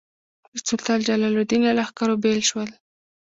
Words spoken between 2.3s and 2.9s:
شول.